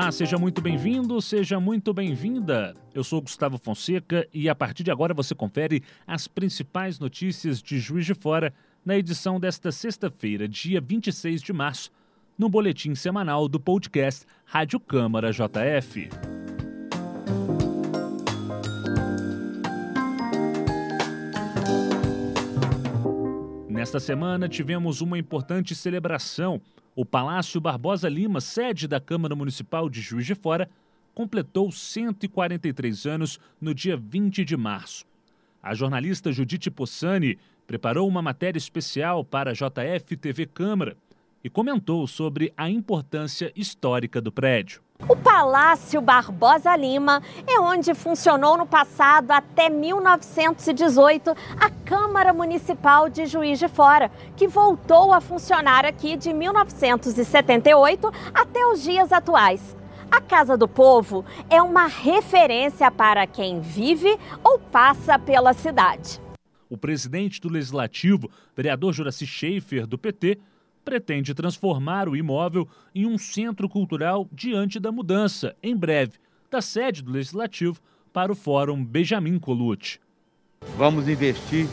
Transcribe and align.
Olá, 0.00 0.10
seja 0.10 0.38
muito 0.38 0.62
bem-vindo, 0.62 1.20
seja 1.20 1.60
muito 1.60 1.92
bem-vinda. 1.92 2.74
Eu 2.94 3.04
sou 3.04 3.20
Gustavo 3.20 3.58
Fonseca 3.58 4.26
e 4.32 4.48
a 4.48 4.54
partir 4.54 4.82
de 4.82 4.90
agora 4.90 5.12
você 5.12 5.34
confere 5.34 5.82
as 6.06 6.26
principais 6.26 6.98
notícias 6.98 7.60
de 7.60 7.78
Juiz 7.78 8.06
de 8.06 8.14
Fora 8.14 8.50
na 8.82 8.96
edição 8.96 9.38
desta 9.38 9.70
sexta-feira, 9.70 10.48
dia 10.48 10.80
26 10.80 11.42
de 11.42 11.52
março, 11.52 11.92
no 12.38 12.48
boletim 12.48 12.94
semanal 12.94 13.46
do 13.46 13.60
podcast 13.60 14.24
Rádio 14.46 14.80
Câmara 14.80 15.32
JF. 15.32 16.08
Nesta 23.80 23.98
semana 23.98 24.46
tivemos 24.46 25.00
uma 25.00 25.18
importante 25.18 25.74
celebração 25.74 26.60
o 26.94 27.02
Palácio 27.02 27.58
Barbosa 27.58 28.10
Lima, 28.10 28.38
sede 28.38 28.86
da 28.86 29.00
Câmara 29.00 29.34
Municipal 29.34 29.88
de 29.88 30.02
Juiz 30.02 30.26
de 30.26 30.34
Fora, 30.34 30.68
completou 31.14 31.72
143 31.72 33.06
anos 33.06 33.40
no 33.58 33.72
dia 33.72 33.96
20 33.96 34.44
de 34.44 34.54
março. 34.54 35.06
A 35.62 35.72
jornalista 35.72 36.30
Judite 36.30 36.70
Possani 36.70 37.38
preparou 37.66 38.06
uma 38.06 38.20
matéria 38.20 38.58
especial 38.58 39.24
para 39.24 39.52
a 39.52 39.54
JF 39.54 40.14
TV 40.14 40.44
Câmara 40.44 40.94
e 41.42 41.50
comentou 41.50 42.06
sobre 42.06 42.52
a 42.56 42.68
importância 42.68 43.52
histórica 43.56 44.20
do 44.20 44.30
prédio. 44.30 44.82
O 45.08 45.16
Palácio 45.16 46.00
Barbosa 46.00 46.76
Lima 46.76 47.22
é 47.46 47.58
onde 47.58 47.94
funcionou 47.94 48.58
no 48.58 48.66
passado 48.66 49.30
até 49.30 49.70
1918 49.70 51.30
a 51.58 51.70
Câmara 51.84 52.32
Municipal 52.32 53.08
de 53.08 53.24
Juiz 53.24 53.58
de 53.58 53.66
Fora, 53.66 54.10
que 54.36 54.46
voltou 54.46 55.12
a 55.12 55.20
funcionar 55.20 55.86
aqui 55.86 56.16
de 56.16 56.32
1978 56.32 58.12
até 58.34 58.66
os 58.66 58.82
dias 58.82 59.10
atuais. 59.10 59.74
A 60.10 60.20
Casa 60.20 60.56
do 60.56 60.68
Povo 60.68 61.24
é 61.48 61.62
uma 61.62 61.86
referência 61.86 62.90
para 62.90 63.26
quem 63.26 63.60
vive 63.60 64.18
ou 64.44 64.58
passa 64.58 65.18
pela 65.18 65.52
cidade. 65.52 66.20
O 66.68 66.76
presidente 66.76 67.40
do 67.40 67.48
Legislativo, 67.48 68.30
vereador 68.54 68.92
Juraci 68.92 69.26
Schaefer, 69.26 69.86
do 69.86 69.96
PT, 69.96 70.38
pretende 70.84 71.34
transformar 71.34 72.08
o 72.08 72.16
imóvel 72.16 72.68
em 72.94 73.06
um 73.06 73.18
centro 73.18 73.68
cultural 73.68 74.28
diante 74.32 74.78
da 74.80 74.90
mudança, 74.90 75.54
em 75.62 75.76
breve, 75.76 76.12
da 76.50 76.60
sede 76.60 77.02
do 77.02 77.12
Legislativo 77.12 77.80
para 78.12 78.32
o 78.32 78.36
Fórum 78.36 78.84
Benjamin 78.84 79.38
Colucci. 79.38 80.00
Vamos 80.76 81.08
investir 81.08 81.66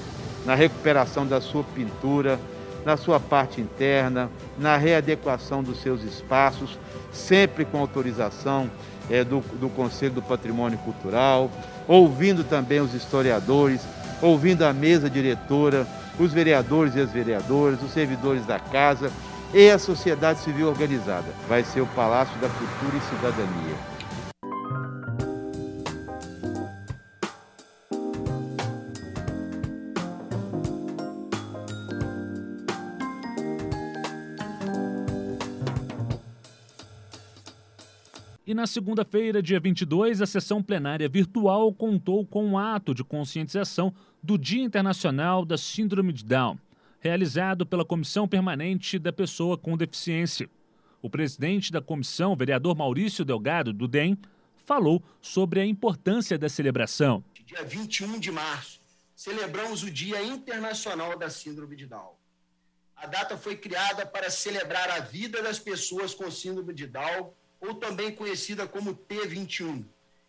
na 0.46 0.56
recuperação 0.56 1.26
da 1.26 1.42
sua 1.42 1.64
pintura, 1.64 2.40
na 2.86 2.96
sua 2.96 3.20
parte 3.20 3.60
interna, 3.60 4.30
na 4.58 4.78
readequação 4.78 5.62
dos 5.62 5.82
seus 5.82 6.04
espaços, 6.04 6.80
sempre 7.12 7.66
com 7.66 7.80
autorização 7.80 8.70
é, 9.10 9.24
do, 9.24 9.42
do 9.60 9.68
Conselho 9.70 10.14
do 10.14 10.22
Patrimônio 10.22 10.78
Cultural, 10.80 11.52
ouvindo 11.88 12.44
também 12.44 12.80
os 12.80 12.94
historiadores, 12.94 13.82
ouvindo 14.22 14.64
a 14.64 14.72
mesa 14.72 15.10
diretora 15.10 15.86
os 16.20 16.34
vereadores 16.34 16.96
e 16.96 17.00
as 17.00 17.12
vereadoras, 17.12 17.82
os 17.82 17.92
servidores 17.92 18.46
da 18.46 18.60
casa 18.60 19.12
e 19.54 19.70
a 19.70 19.80
sociedade 19.80 20.40
civil 20.40 20.68
organizada. 20.68 21.28
Vai 21.48 21.64
ser 21.64 21.82
o 21.82 21.88
Palácio 21.88 22.38
da 22.40 22.50
Cultura 22.50 22.98
e 22.98 23.16
Cidadania. 23.16 23.97
E 38.48 38.54
na 38.54 38.66
segunda-feira, 38.66 39.44
dia 39.44 39.60
22, 39.60 40.22
a 40.22 40.26
sessão 40.26 40.64
plenária 40.64 41.10
virtual 41.10 41.74
contou 41.74 42.26
com 42.26 42.46
um 42.46 42.58
ato 42.58 42.96
de 42.96 43.04
conscientização 43.04 43.94
do 44.24 44.38
Dia 44.38 44.64
Internacional 44.64 45.44
da 45.44 45.58
Síndrome 45.58 46.14
de 46.14 46.24
Down, 46.24 46.58
realizado 47.02 47.66
pela 47.66 47.84
Comissão 47.84 48.26
Permanente 48.26 48.98
da 48.98 49.12
Pessoa 49.12 49.58
com 49.58 49.76
Deficiência. 49.76 50.50
O 51.02 51.10
presidente 51.10 51.74
da 51.74 51.82
comissão, 51.82 52.38
vereador 52.38 52.74
Maurício 52.74 53.26
Delgado, 53.26 53.74
do 53.74 53.86
DEM, 53.86 54.18
falou 54.66 55.04
sobre 55.20 55.60
a 55.60 55.66
importância 55.66 56.38
da 56.38 56.48
celebração. 56.48 57.22
Dia 57.46 57.66
21 57.66 58.18
de 58.18 58.32
março, 58.32 58.80
celebramos 59.14 59.84
o 59.84 59.92
Dia 59.92 60.24
Internacional 60.24 61.20
da 61.20 61.30
Síndrome 61.30 61.76
de 61.76 61.86
Down. 61.86 62.16
A 62.96 63.08
data 63.08 63.38
foi 63.38 63.58
criada 63.58 64.06
para 64.06 64.30
celebrar 64.30 64.90
a 64.90 65.02
vida 65.02 65.44
das 65.44 65.60
pessoas 65.60 66.14
com 66.14 66.32
síndrome 66.32 66.74
de 66.74 66.88
Down 66.88 67.34
ou 67.60 67.76
também 67.76 68.14
conhecida 68.14 68.68
como 68.68 68.96
T21, 68.96 69.86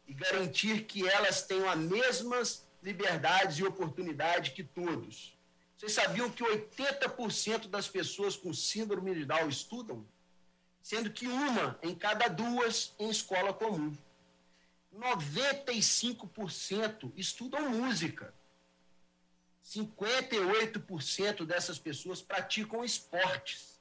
e 0.07 0.15
garantir 0.15 0.85
que 0.85 1.07
elas 1.07 1.43
tenham 1.43 1.69
as 1.69 1.79
mesmas 1.79 2.67
liberdades 2.83 3.59
e 3.59 3.65
oportunidades 3.65 4.53
que 4.53 4.65
todos. 4.65 5.37
Vocês 5.77 5.93
sabiam 5.93 6.31
que 6.31 6.43
80% 6.43 7.69
das 7.69 7.87
pessoas 7.87 8.37
com 8.37 8.53
síndrome 8.53 9.15
de 9.15 9.25
Down 9.25 9.49
estudam? 9.49 10.05
Sendo 10.83 11.11
que 11.11 11.27
uma 11.27 11.79
em 11.83 11.95
cada 11.95 12.29
duas 12.29 12.95
em 12.99 13.11
escola 13.11 13.53
comum. 13.53 13.97
95% 14.97 17.13
estudam 17.15 17.69
música. 17.69 18.35
58% 19.65 21.45
dessas 21.45 21.79
pessoas 21.79 22.23
praticam 22.23 22.83
esportes. 22.83 23.79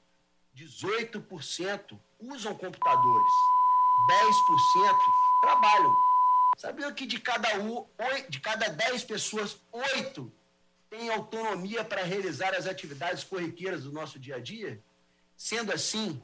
18% 0.55 1.97
usam 2.19 2.55
computadores, 2.55 3.33
10% 4.09 4.97
trabalham. 5.41 5.95
Sabiam 6.57 6.93
que 6.93 7.05
de 7.05 7.19
cada, 7.19 7.49
de 8.29 8.39
cada 8.39 8.69
10 8.69 9.03
pessoas, 9.03 9.61
8 9.71 10.31
têm 10.89 11.09
autonomia 11.09 11.83
para 11.83 12.03
realizar 12.03 12.55
as 12.55 12.65
atividades 12.65 13.23
corriqueiras 13.23 13.83
do 13.83 13.91
nosso 13.91 14.17
dia 14.17 14.37
a 14.37 14.39
dia? 14.39 14.81
Sendo 15.35 15.71
assim, 15.71 16.21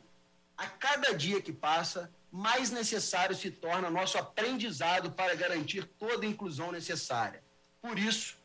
a 0.57 0.65
cada 0.67 1.13
dia 1.13 1.41
que 1.41 1.51
passa, 1.51 2.11
mais 2.31 2.71
necessário 2.71 3.35
se 3.35 3.51
torna 3.51 3.91
nosso 3.91 4.17
aprendizado 4.17 5.11
para 5.11 5.35
garantir 5.35 5.85
toda 5.99 6.25
a 6.25 6.29
inclusão 6.29 6.71
necessária. 6.71 7.43
Por 7.79 7.99
isso, 7.99 8.37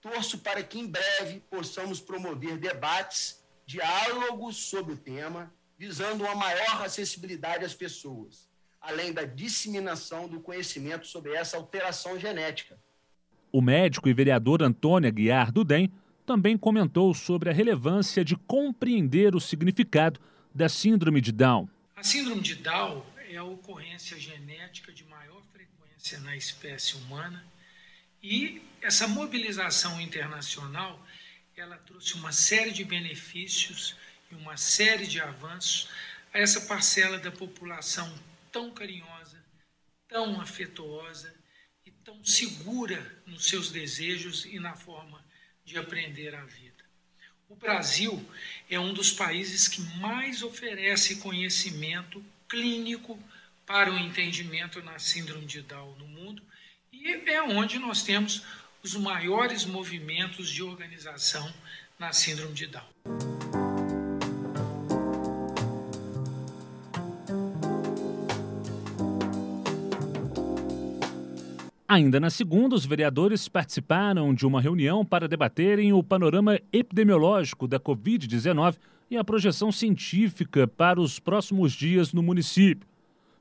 torço 0.00 0.38
para 0.38 0.62
que 0.62 0.78
em 0.78 0.86
breve 0.86 1.40
possamos 1.48 2.00
promover 2.00 2.58
debates 2.58 3.40
diálogos 3.64 4.56
sobre 4.56 4.92
o 4.92 4.96
tema, 4.96 5.50
visando 5.80 6.24
uma 6.24 6.34
maior 6.34 6.82
acessibilidade 6.82 7.64
às 7.64 7.72
pessoas, 7.72 8.46
além 8.78 9.14
da 9.14 9.24
disseminação 9.24 10.28
do 10.28 10.38
conhecimento 10.38 11.06
sobre 11.06 11.32
essa 11.32 11.56
alteração 11.56 12.20
genética. 12.20 12.78
O 13.50 13.62
médico 13.62 14.06
e 14.06 14.12
vereador 14.12 14.62
Antônio 14.62 15.08
Aguiar 15.08 15.50
do 15.50 15.64
DEM 15.64 15.90
também 16.26 16.58
comentou 16.58 17.14
sobre 17.14 17.48
a 17.48 17.52
relevância 17.54 18.22
de 18.22 18.36
compreender 18.36 19.34
o 19.34 19.40
significado 19.40 20.20
da 20.54 20.68
síndrome 20.68 21.18
de 21.18 21.32
Down. 21.32 21.66
A 21.96 22.02
síndrome 22.02 22.42
de 22.42 22.56
Down 22.56 23.02
é 23.30 23.38
a 23.38 23.44
ocorrência 23.44 24.18
genética 24.18 24.92
de 24.92 25.04
maior 25.04 25.42
frequência 25.50 26.20
na 26.20 26.36
espécie 26.36 26.94
humana 26.98 27.42
e 28.22 28.60
essa 28.82 29.08
mobilização 29.08 29.98
internacional 29.98 31.02
ela 31.60 31.76
trouxe 31.76 32.14
uma 32.14 32.32
série 32.32 32.70
de 32.70 32.84
benefícios 32.84 33.94
e 34.30 34.34
uma 34.34 34.56
série 34.56 35.06
de 35.06 35.20
avanços 35.20 35.88
a 36.32 36.38
essa 36.38 36.62
parcela 36.62 37.18
da 37.18 37.30
população 37.30 38.12
tão 38.52 38.70
carinhosa, 38.70 39.42
tão 40.08 40.40
afetuosa 40.40 41.34
e 41.84 41.90
tão 41.90 42.24
segura 42.24 43.18
nos 43.26 43.46
seus 43.46 43.70
desejos 43.70 44.44
e 44.44 44.58
na 44.58 44.74
forma 44.74 45.24
de 45.64 45.78
aprender 45.78 46.34
a 46.34 46.44
vida. 46.44 46.84
O 47.48 47.56
Brasil 47.56 48.24
é 48.68 48.78
um 48.78 48.94
dos 48.94 49.12
países 49.12 49.66
que 49.66 49.80
mais 49.98 50.42
oferece 50.42 51.16
conhecimento 51.16 52.24
clínico 52.48 53.18
para 53.66 53.92
o 53.92 53.98
entendimento 53.98 54.80
na 54.82 54.98
síndrome 54.98 55.46
de 55.46 55.62
Down 55.62 55.96
no 55.96 56.06
mundo 56.06 56.42
e 56.92 57.08
é 57.08 57.42
onde 57.42 57.78
nós 57.78 58.02
temos 58.02 58.42
os 58.82 58.94
maiores 58.94 59.64
movimentos 59.64 60.50
de 60.50 60.62
organização 60.62 61.52
na 61.98 62.12
síndrome 62.12 62.54
de 62.54 62.66
Down. 62.66 63.19
Ainda 71.90 72.20
na 72.20 72.30
segunda, 72.30 72.76
os 72.76 72.86
vereadores 72.86 73.48
participaram 73.48 74.32
de 74.32 74.46
uma 74.46 74.60
reunião 74.60 75.04
para 75.04 75.26
debaterem 75.26 75.92
o 75.92 76.04
panorama 76.04 76.56
epidemiológico 76.72 77.66
da 77.66 77.80
Covid-19 77.80 78.76
e 79.10 79.16
a 79.16 79.24
projeção 79.24 79.72
científica 79.72 80.68
para 80.68 81.00
os 81.00 81.18
próximos 81.18 81.72
dias 81.72 82.12
no 82.12 82.22
município. 82.22 82.86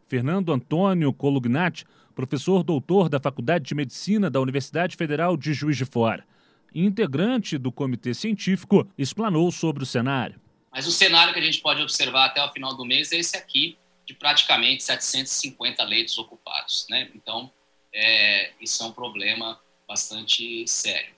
Fernando 0.07 0.51
Antônio 0.51 1.13
Colugnati, 1.13 1.85
professor 2.15 2.63
doutor 2.63 3.07
da 3.07 3.19
Faculdade 3.19 3.65
de 3.65 3.75
Medicina 3.75 4.31
da 4.31 4.41
Universidade 4.41 4.95
Federal 4.95 5.37
de 5.37 5.53
Juiz 5.53 5.77
de 5.77 5.85
Fora, 5.85 6.25
integrante 6.73 7.55
do 7.55 7.71
comitê 7.71 8.15
científico, 8.15 8.89
explanou 8.97 9.51
sobre 9.51 9.83
o 9.83 9.85
cenário. 9.85 10.41
Mas 10.71 10.87
o 10.87 10.91
cenário 10.91 11.35
que 11.35 11.39
a 11.39 11.43
gente 11.43 11.61
pode 11.61 11.83
observar 11.83 12.25
até 12.25 12.43
o 12.43 12.51
final 12.51 12.75
do 12.75 12.83
mês 12.83 13.11
é 13.11 13.17
esse 13.17 13.37
aqui, 13.37 13.77
de 14.07 14.15
praticamente 14.15 14.81
750 14.81 15.83
leitos 15.83 16.17
ocupados. 16.17 16.87
Né? 16.89 17.11
Então, 17.13 17.51
é, 17.99 18.51
isso 18.61 18.81
é 18.81 18.85
um 18.85 18.91
problema 18.91 19.59
bastante 19.87 20.65
sério. 20.67 21.13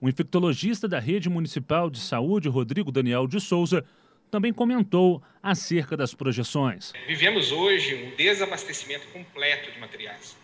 O 0.00 0.08
infectologista 0.08 0.88
da 0.88 0.98
Rede 0.98 1.28
Municipal 1.28 1.90
de 1.90 1.98
Saúde, 1.98 2.48
Rodrigo 2.48 2.90
Daniel 2.92 3.26
de 3.26 3.40
Souza, 3.40 3.84
também 4.30 4.52
comentou 4.52 5.22
acerca 5.42 5.96
das 5.96 6.14
projeções. 6.14 6.92
Vivemos 7.06 7.52
hoje 7.52 7.94
um 7.94 8.16
desabastecimento 8.16 9.06
completo 9.08 9.72
de 9.72 9.78
materiais. 9.78 10.36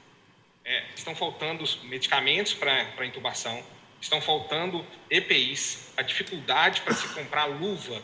É, 0.64 0.84
estão 0.94 1.14
faltando 1.14 1.64
medicamentos 1.84 2.54
para 2.54 3.06
intubação, 3.06 3.62
estão 4.00 4.20
faltando 4.20 4.84
EPIs, 5.10 5.92
a 5.96 6.02
dificuldade 6.02 6.80
para 6.80 6.94
se 6.94 7.08
comprar 7.14 7.44
luva 7.46 8.02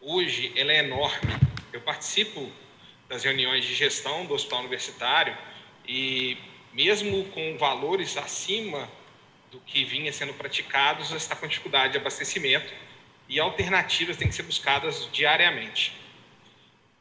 hoje 0.00 0.52
ela 0.56 0.72
é 0.72 0.78
enorme. 0.78 1.32
Eu 1.72 1.80
participo 1.80 2.50
das 3.08 3.24
reuniões 3.24 3.64
de 3.64 3.74
gestão 3.74 4.24
do 4.24 4.34
hospital 4.34 4.60
universitário 4.60 5.36
e 5.86 6.38
mesmo 6.76 7.24
com 7.30 7.56
valores 7.56 8.18
acima 8.18 8.86
do 9.50 9.58
que 9.60 9.82
vinha 9.82 10.12
sendo 10.12 10.34
praticados, 10.34 11.10
está 11.10 11.34
com 11.34 11.46
dificuldade 11.46 11.94
de 11.94 11.98
abastecimento 11.98 12.70
e 13.26 13.40
alternativas 13.40 14.18
têm 14.18 14.28
que 14.28 14.34
ser 14.34 14.42
buscadas 14.42 15.08
diariamente. 15.10 15.94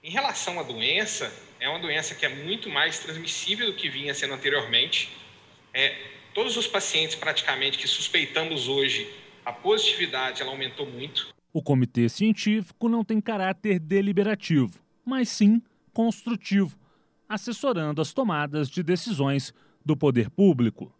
Em 0.02 0.10
relação 0.10 0.58
à 0.62 0.64
doença, 0.64 1.30
é 1.60 1.68
uma 1.68 1.80
doença 1.80 2.16
que 2.16 2.26
é 2.26 2.30
muito 2.30 2.70
mais 2.70 3.00
transmissível 3.00 3.68
do 3.68 3.74
que 3.74 3.90
vinha 3.90 4.14
sendo 4.14 4.34
anteriormente. 4.34 5.10
É, 5.74 5.94
todos 6.34 6.56
os 6.56 6.68
pacientes 6.68 7.16
praticamente 7.16 7.78
que 7.78 7.86
suspeitamos 7.88 8.70
hoje, 8.70 9.14
a 9.44 9.52
positividade 9.52 10.42
ela 10.42 10.52
aumentou 10.52 10.86
muito. 10.86 11.36
O 11.52 11.62
comitê 11.62 12.08
científico 12.08 12.88
não 12.88 13.04
tem 13.04 13.20
caráter 13.20 13.78
deliberativo, 13.78 14.80
mas 15.04 15.28
sim 15.28 15.62
construtivo, 15.92 16.78
assessorando 17.28 18.02
as 18.02 18.14
tomadas 18.14 18.70
de 18.70 18.84
decisões 18.84 19.54
do 19.84 19.96
poder 19.96 20.30
público. 20.30 20.92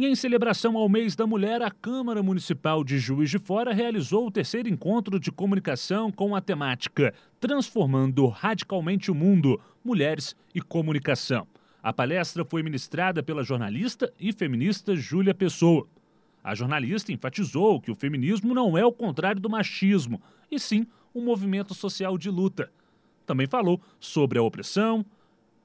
E 0.00 0.06
em 0.06 0.14
celebração 0.14 0.78
ao 0.78 0.88
mês 0.88 1.14
da 1.14 1.26
mulher, 1.26 1.60
a 1.60 1.70
Câmara 1.70 2.22
Municipal 2.22 2.82
de 2.82 2.98
Juiz 2.98 3.28
de 3.28 3.38
Fora 3.38 3.74
realizou 3.74 4.26
o 4.26 4.30
terceiro 4.30 4.66
encontro 4.66 5.20
de 5.20 5.30
comunicação 5.30 6.10
com 6.10 6.34
a 6.34 6.40
temática 6.40 7.12
Transformando 7.38 8.26
Radicalmente 8.26 9.10
o 9.10 9.14
Mundo, 9.14 9.60
Mulheres 9.84 10.34
e 10.54 10.62
Comunicação. 10.62 11.46
A 11.82 11.92
palestra 11.92 12.44
foi 12.44 12.62
ministrada 12.62 13.22
pela 13.22 13.42
jornalista 13.42 14.12
e 14.20 14.32
feminista 14.32 14.94
Júlia 14.94 15.34
Pessoa. 15.34 15.86
A 16.44 16.54
jornalista 16.54 17.12
enfatizou 17.12 17.80
que 17.80 17.90
o 17.90 17.94
feminismo 17.94 18.54
não 18.54 18.76
é 18.76 18.84
o 18.84 18.92
contrário 18.92 19.40
do 19.40 19.48
machismo, 19.48 20.20
e 20.50 20.58
sim 20.58 20.86
um 21.14 21.22
movimento 21.22 21.74
social 21.74 22.18
de 22.18 22.30
luta. 22.30 22.70
Também 23.26 23.46
falou 23.46 23.80
sobre 23.98 24.38
a 24.38 24.42
opressão, 24.42 25.04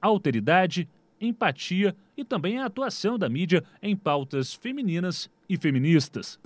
alteridade 0.00 0.88
empatia 1.20 1.96
e 2.16 2.24
também 2.24 2.58
a 2.58 2.66
atuação 2.66 3.18
da 3.18 3.28
mídia 3.28 3.64
em 3.82 3.96
pautas 3.96 4.54
femininas 4.54 5.30
e 5.48 5.56
feministas. 5.56 6.38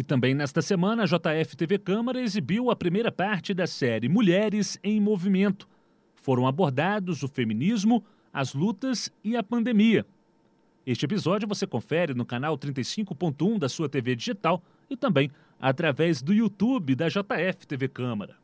E 0.00 0.02
também 0.02 0.34
nesta 0.34 0.62
semana, 0.62 1.02
a 1.02 1.04
JF 1.04 1.54
TV 1.54 1.78
Câmara 1.78 2.22
exibiu 2.22 2.70
a 2.70 2.74
primeira 2.74 3.12
parte 3.12 3.52
da 3.52 3.66
série 3.66 4.08
Mulheres 4.08 4.78
em 4.82 4.98
Movimento. 4.98 5.68
Foram 6.14 6.46
abordados 6.46 7.22
o 7.22 7.28
feminismo, 7.28 8.02
as 8.32 8.54
lutas 8.54 9.12
e 9.22 9.36
a 9.36 9.42
pandemia. 9.42 10.06
Este 10.86 11.04
episódio 11.04 11.46
você 11.46 11.66
confere 11.66 12.14
no 12.14 12.24
canal 12.24 12.56
35.1 12.56 13.58
da 13.58 13.68
sua 13.68 13.90
TV 13.90 14.16
digital 14.16 14.62
e 14.88 14.96
também 14.96 15.30
através 15.60 16.22
do 16.22 16.32
YouTube 16.32 16.94
da 16.94 17.08
JF 17.08 17.66
TV 17.66 17.86
Câmara. 17.86 18.39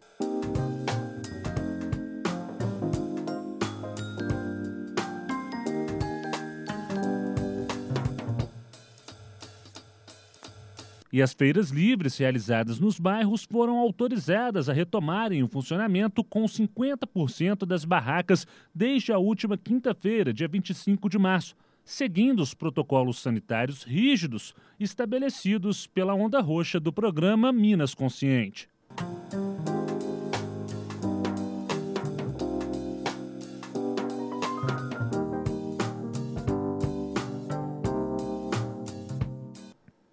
E 11.13 11.23
as 11.23 11.33
feiras 11.33 11.71
livres 11.71 12.17
realizadas 12.19 12.79
nos 12.79 12.99
bairros 12.99 13.45
foram 13.45 13.79
autorizadas 13.79 14.69
a 14.69 14.73
retomarem 14.73 15.43
o 15.43 15.49
funcionamento 15.49 16.25
com 16.25 16.45
50% 16.45 17.65
das 17.65 17.85
barracas 17.85 18.47
desde 18.75 19.13
a 19.13 19.19
última 19.19 19.57
quinta-feira, 19.57 20.33
dia 20.33 20.49
25 20.49 21.09
de 21.09 21.19
março 21.19 21.55
seguindo 21.87 22.41
os 22.41 22.53
protocolos 22.53 23.21
sanitários 23.21 23.85
rígidos 23.85 24.53
estabelecidos 24.79 25.87
pela 25.87 26.15
onda 26.15 26.41
roxa 26.41 26.81
do 26.81 26.93
programa 26.93 27.53
Minas 27.53 27.95
Consciente. 27.95 28.69